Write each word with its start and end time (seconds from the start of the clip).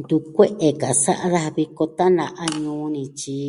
Ntu 0.00 0.16
kue'e 0.34 0.68
ka 0.82 0.90
sa'a 1.04 1.26
daja 1.34 1.54
viko 1.58 1.84
tana'a 1.98 2.44
ñuu 2.62 2.86
ni 2.94 3.02
tyi, 3.20 3.40